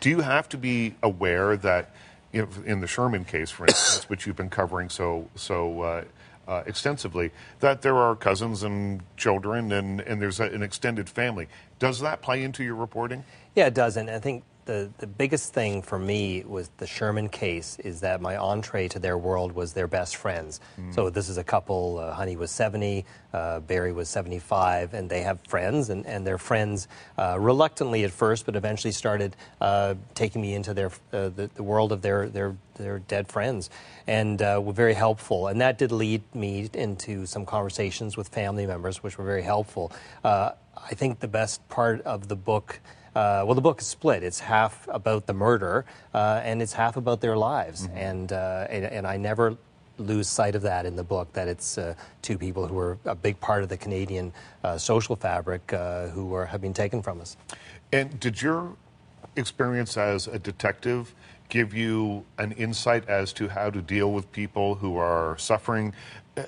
[0.00, 1.90] Do you have to be aware that,
[2.32, 6.04] in the Sherman case, for instance, which you've been covering so so uh,
[6.46, 11.48] uh, extensively, that there are cousins and children, and and there's a, an extended family.
[11.78, 13.24] Does that play into your reporting?
[13.54, 13.96] Yeah, it does.
[13.96, 18.20] And I think the, the biggest thing for me was the Sherman case is that
[18.20, 20.60] my entree to their world was their best friends.
[20.90, 25.22] So this is a couple, uh, Honey was 70, uh, Barry was 75, and they
[25.22, 30.42] have friends, and, and their friends uh, reluctantly at first, but eventually started uh, taking
[30.42, 33.70] me into their, uh, the, the world of their, their, their dead friends,
[34.08, 35.46] and uh, were very helpful.
[35.46, 39.92] And that did lead me into some conversations with family members, which were very helpful.
[40.24, 42.80] Uh, I think the best part of the book
[43.16, 44.22] uh, well, the book is split.
[44.22, 47.88] It's half about the murder, uh, and it's half about their lives.
[47.94, 49.56] And, uh, and and I never
[49.98, 51.32] lose sight of that in the book.
[51.32, 55.16] That it's uh, two people who are a big part of the Canadian uh, social
[55.16, 57.38] fabric uh, who are, have been taken from us.
[57.90, 58.76] And did your
[59.34, 61.14] experience as a detective
[61.48, 65.92] give you an insight as to how to deal with people who are suffering?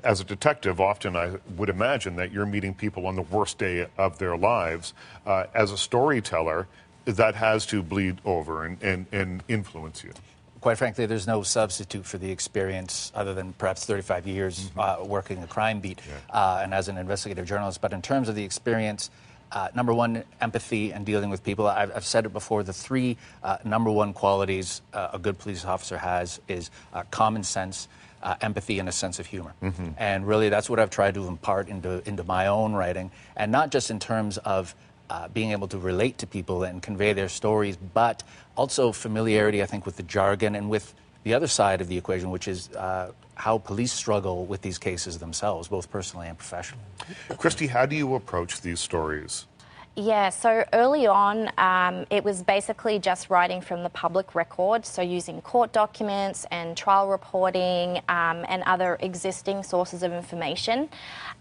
[0.05, 3.87] As a detective, often I would imagine that you're meeting people on the worst day
[3.97, 4.93] of their lives.
[5.27, 6.67] Uh, as a storyteller,
[7.07, 10.13] that has to bleed over and, and, and influence you.
[10.61, 15.43] Quite frankly, there's no substitute for the experience other than perhaps 35 years uh, working
[15.43, 17.81] a crime beat uh, and as an investigative journalist.
[17.81, 19.11] But in terms of the experience,
[19.53, 21.67] uh, number one, empathy and dealing with people.
[21.67, 22.63] I've, I've said it before.
[22.63, 27.43] The three uh, number one qualities uh, a good police officer has is uh, common
[27.43, 27.89] sense,
[28.23, 29.55] uh, empathy, and a sense of humor.
[29.97, 33.71] And really, that's what I've tried to impart into into my own writing, and not
[33.71, 34.75] just in terms of
[35.11, 38.23] uh, being able to relate to people and convey their stories, but
[38.57, 40.95] also familiarity, I think, with the jargon and with
[41.25, 45.19] the other side of the equation, which is uh, how police struggle with these cases
[45.19, 46.85] themselves, both personally and professionally.
[47.31, 49.47] Kristi, how do you approach these stories?
[49.95, 55.03] Yeah, so early on, um, it was basically just writing from the public record, so
[55.03, 60.89] using court documents and trial reporting um, and other existing sources of information.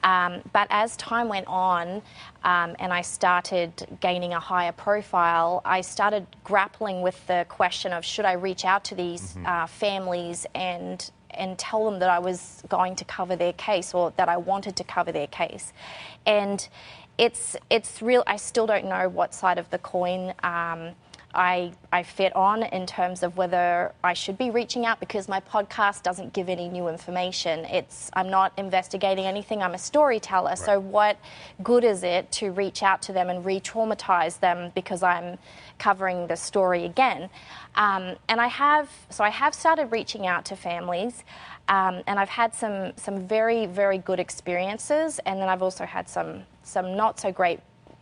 [0.04, 2.02] Um, but as time went on
[2.43, 3.72] um, and I started
[4.02, 8.84] gaining a higher profile, I started grappling with the question of should I reach out
[8.86, 13.53] to these uh, families and and tell them that I was going to cover their
[13.53, 15.73] case or that I wanted to cover their case.
[16.25, 16.67] And
[17.17, 18.23] it's it's real.
[18.27, 20.91] I still don't know what side of the coin um,
[21.38, 25.39] I, I fit on in terms of whether I should be reaching out because my
[25.39, 27.63] podcast doesn't give any new information.
[27.65, 29.61] It's I'm not investigating anything.
[29.61, 30.49] I'm a storyteller.
[30.49, 30.57] Right.
[30.57, 31.17] So what
[31.61, 35.38] good is it to reach out to them and re-traumatize them because I'm
[35.77, 37.29] covering the story again?
[37.75, 41.23] Um, and I have so I have started reaching out to families.
[41.69, 46.09] Um, and I've had some some very very good experiences, and then I've also had
[46.09, 47.59] some some not so great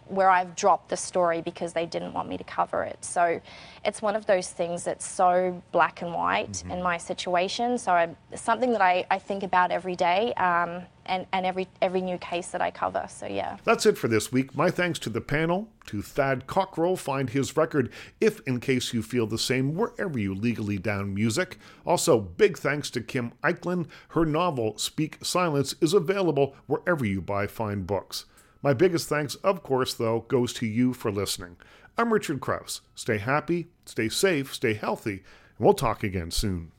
[0.07, 3.03] where I've dropped the story because they didn't want me to cover it.
[3.03, 3.41] So
[3.83, 6.71] it's one of those things that's so black and white mm-hmm.
[6.71, 7.77] in my situation.
[7.77, 11.67] So I'm, it's something that I, I think about every day um, and, and every,
[11.81, 13.05] every new case that I cover.
[13.09, 13.57] So yeah.
[13.63, 14.55] That's it for this week.
[14.55, 16.95] My thanks to the panel, to Thad Cockrell.
[16.95, 17.91] Find his record,
[18.21, 21.57] If In Case You Feel the Same, wherever you legally down music.
[21.85, 23.87] Also, big thanks to Kim Echlin.
[24.09, 28.25] Her novel, Speak Silence, is available wherever you buy fine books.
[28.61, 31.57] My biggest thanks, of course, though, goes to you for listening.
[31.97, 32.81] I'm Richard Crouse.
[32.95, 35.23] Stay happy, stay safe, stay healthy,
[35.57, 36.71] and we'll talk again soon.